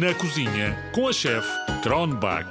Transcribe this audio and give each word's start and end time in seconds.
Na 0.00 0.12
cozinha 0.14 0.76
com 0.92 1.06
a 1.06 1.12
chefe 1.12 1.48
Kronbach. 1.80 2.48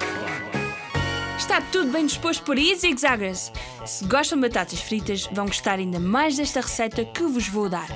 Está 1.37 1.59
tudo 1.59 1.91
bem 1.91 2.05
disposto 2.05 2.41
por 2.43 2.55
aí, 2.55 2.73
zigzaggers? 2.73 3.51
Se 3.85 4.05
gostam 4.05 4.39
de 4.39 4.47
batatas 4.47 4.79
fritas, 4.79 5.27
vão 5.33 5.47
gostar 5.47 5.77
ainda 5.77 5.99
mais 5.99 6.37
desta 6.37 6.61
receita 6.61 7.03
que 7.03 7.23
vos 7.23 7.49
vou 7.49 7.67
dar. 7.67 7.87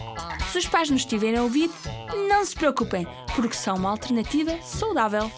Se 0.51 0.57
os 0.57 0.67
pais 0.67 0.89
nos 0.89 1.01
estiverem 1.01 1.39
a 1.39 1.43
ouvir, 1.43 1.69
não 2.27 2.43
se 2.43 2.55
preocupem, 2.55 3.07
porque 3.35 3.55
são 3.55 3.77
uma 3.77 3.91
alternativa 3.91 4.59
saudável. 4.63 5.31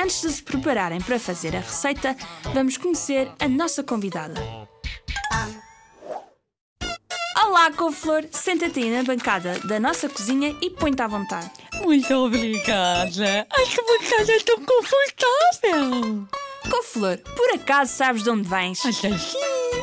Antes 0.00 0.20
de 0.20 0.30
se 0.30 0.42
prepararem 0.42 1.00
para 1.00 1.18
fazer 1.18 1.56
a 1.56 1.60
receita, 1.60 2.14
vamos 2.52 2.76
conhecer 2.76 3.32
a 3.40 3.48
nossa 3.48 3.82
convidada. 3.82 4.40
Olá, 7.54 7.70
couve-flor, 7.70 8.24
senta-te 8.32 8.80
aí 8.80 8.90
na 8.90 9.04
bancada 9.04 9.56
da 9.60 9.78
nossa 9.78 10.08
cozinha 10.08 10.56
e 10.60 10.70
põe-te 10.70 11.00
à 11.00 11.06
vontade. 11.06 11.52
Muito 11.84 12.12
obrigada. 12.12 13.46
Ai, 13.48 13.64
que 13.66 13.80
bancada 13.80 14.40
tão 14.44 14.56
confortável. 14.64 16.28
Couve-flor, 16.68 17.18
por 17.36 17.50
acaso 17.54 17.92
sabes 17.92 18.24
de 18.24 18.30
onde 18.30 18.48
vens? 18.48 18.80
Mas 18.84 19.04
assim, 19.04 19.38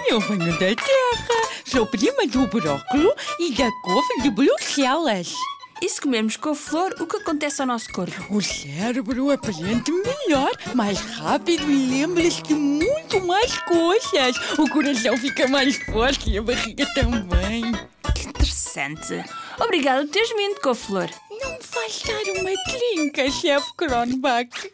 eu 0.05 0.19
venho 0.19 0.51
da 0.51 0.75
terra. 0.75 1.49
Sou 1.63 1.85
prima 1.85 2.27
do 2.27 2.45
brócolo 2.47 3.15
e 3.39 3.53
da 3.53 3.71
couve 3.83 4.21
de 4.21 4.29
Bruxelas. 4.31 5.33
E 5.81 5.87
se 5.87 6.01
comermos 6.01 6.35
couve-flor, 6.35 6.93
o 6.99 7.07
que 7.07 7.15
acontece 7.15 7.61
ao 7.61 7.67
nosso 7.67 7.89
corpo? 7.93 8.35
O 8.35 8.41
cérebro 8.41 9.31
aprende 9.31 9.91
melhor, 9.91 10.51
mais 10.75 10.99
rápido 10.99 11.71
e 11.71 11.87
lembra-se 11.87 12.43
de 12.43 12.53
muito 12.53 12.90
mais 13.19 13.57
coisas. 13.63 14.35
O 14.57 14.69
coração 14.69 15.17
fica 15.17 15.47
mais 15.47 15.75
forte 15.85 16.29
e 16.29 16.37
a 16.37 16.41
barriga 16.41 16.85
também. 16.93 17.71
Que 18.15 18.27
interessante. 18.29 19.23
Obrigada 19.59 20.05
por 20.05 20.11
teres 20.11 20.29
vindo, 20.29 20.59
couve-flor. 20.61 21.09
Não 21.29 21.57
vais 21.73 22.01
dar 22.03 22.39
uma 22.41 22.51
trinca, 22.63 23.29
chefe 23.31 23.73
Kronbach. 23.75 24.71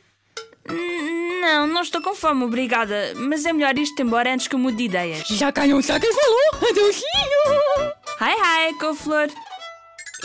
Hum, 0.69 1.39
Não, 1.41 1.65
não 1.67 1.81
estou 1.81 2.01
com 2.01 2.13
fome, 2.13 2.43
obrigada. 2.43 3.13
Mas 3.15 3.45
é 3.45 3.53
melhor 3.53 3.77
ir-te 3.77 4.01
embora 4.01 4.33
antes 4.33 4.47
que 4.47 4.55
eu 4.55 4.59
mude 4.59 4.77
de 4.77 4.83
ideias. 4.83 5.27
Já 5.29 5.51
caiu 5.51 5.77
um 5.77 5.81
saco 5.81 6.05
e 6.05 6.13
falou. 6.13 6.69
Adeusinho. 6.69 7.93
Hi, 8.19 8.69
hi, 8.69 8.73
couve-flor. 8.79 9.27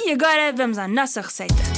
E 0.05 0.11
agora 0.13 0.53
vamos 0.53 0.79
à 0.79 0.89
nossa 0.89 1.21
receita. 1.21 1.72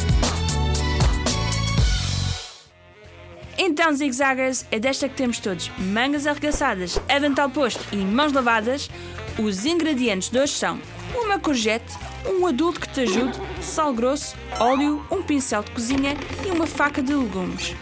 Então, 3.56 3.92
zigzaggers, 3.92 4.64
é 4.70 4.78
desta 4.78 5.08
que 5.08 5.14
temos 5.14 5.38
todos 5.38 5.70
mangas 5.78 6.27
arregaçadas, 6.27 7.00
avental 7.08 7.48
posto 7.48 7.84
e 7.92 7.96
mãos 7.96 8.33
lavadas. 8.33 8.91
Os 9.38 9.64
ingredientes 9.64 10.28
de 10.28 10.38
hoje 10.38 10.52
são 10.52 10.78
uma 11.14 11.38
courgette, 11.38 11.92
um 12.27 12.46
adulto 12.46 12.80
que 12.80 12.88
te 12.88 13.00
ajude, 13.00 13.38
sal 13.61 13.92
grosso, 13.92 14.36
óleo, 14.58 15.05
um 15.11 15.22
pincel 15.22 15.62
de 15.62 15.70
cozinha 15.70 16.16
e 16.46 16.50
uma 16.50 16.66
faca 16.66 17.02
de 17.02 17.14
legumes. 17.14 17.74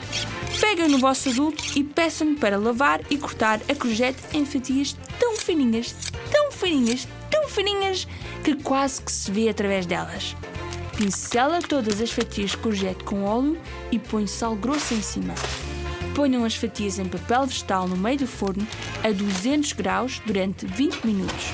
Peguem 0.61 0.89
no 0.89 0.99
vosso 0.99 1.31
adulto 1.31 1.65
e 1.75 1.83
peçam-me 1.83 2.37
para 2.37 2.57
lavar 2.57 3.01
e 3.11 3.17
cortar 3.17 3.61
a 3.69 3.75
courgette 3.75 4.21
em 4.33 4.45
fatias 4.45 4.97
tão 5.19 5.37
fininhas, 5.37 5.95
tão 6.31 6.53
fininhas, 6.53 7.09
tão 7.31 7.49
fininhas 7.49 8.07
que 8.45 8.55
quase 8.57 9.01
que 9.01 9.11
se 9.11 9.31
vê 9.31 9.49
através 9.49 9.87
delas. 9.87 10.37
Pincela 10.97 11.61
todas 11.61 12.01
as 12.01 12.11
fatias 12.11 12.51
de 12.51 12.59
courgette 12.59 13.03
com 13.05 13.25
óleo 13.25 13.59
e 13.91 13.99
põe 13.99 14.27
sal 14.27 14.55
grosso 14.55 14.95
em 14.95 15.03
cima. 15.03 15.35
Ponham 16.15 16.45
as 16.45 16.55
fatias 16.55 16.99
em 16.99 17.07
papel 17.07 17.47
vegetal 17.47 17.89
no 17.89 17.97
meio 17.97 18.19
do 18.19 18.27
forno 18.27 18.67
a 19.03 19.11
200 19.11 19.73
graus 19.73 20.21
durante 20.27 20.67
20 20.67 21.07
minutos. 21.07 21.53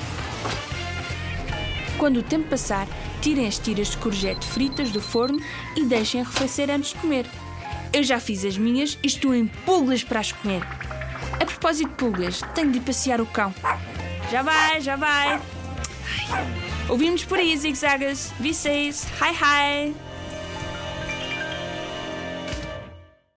Quando 1.97 2.17
o 2.17 2.23
tempo 2.23 2.49
passar, 2.49 2.87
tirem 3.21 3.47
as 3.47 3.57
tiras 3.57 3.89
de 3.89 3.97
courgette 3.97 4.45
fritas 4.45 4.91
do 4.91 5.01
forno 5.01 5.41
e 5.75 5.83
deixem 5.85 6.21
arrefecer 6.21 6.69
antes 6.69 6.91
de 6.91 6.99
comer. 6.99 7.25
Eu 7.91 8.03
já 8.03 8.19
fiz 8.19 8.45
as 8.45 8.57
minhas 8.57 8.97
e 9.03 9.07
estou 9.07 9.33
em 9.33 9.47
pulgas 9.47 10.03
para 10.03 10.19
as 10.19 10.31
comer. 10.31 10.61
A 11.39 11.45
propósito 11.45 11.89
de 11.89 11.95
pulgas, 11.95 12.41
tenho 12.53 12.71
de 12.71 12.79
passear 12.79 13.19
o 13.19 13.25
cão. 13.25 13.53
Já 14.31 14.41
vai, 14.41 14.79
já 14.79 14.95
vai. 14.95 15.33
Ai. 15.33 16.69
Ouvimos 16.87 17.23
por 17.23 17.37
aí, 17.37 17.55
zigzagas. 17.57 18.31
Vocês, 18.39 19.05
hi 19.21 19.33
hi. 19.33 19.95